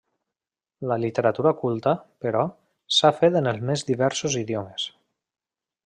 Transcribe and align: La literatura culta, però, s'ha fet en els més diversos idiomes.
La 0.91 0.95
literatura 1.01 1.51
culta, 1.59 1.93
però, 2.27 2.47
s'ha 2.99 3.13
fet 3.21 3.39
en 3.43 3.53
els 3.53 3.63
més 3.71 3.85
diversos 3.91 4.41
idiomes. 4.45 4.89